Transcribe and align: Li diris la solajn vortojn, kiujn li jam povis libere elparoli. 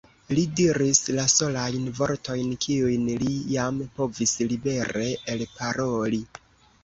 Li 0.37 0.43
diris 0.59 0.99
la 1.17 1.23
solajn 1.33 1.83
vortojn, 1.99 2.47
kiujn 2.65 3.05
li 3.23 3.35
jam 3.57 3.77
povis 3.99 4.33
libere 4.53 5.05
elparoli. 5.35 6.23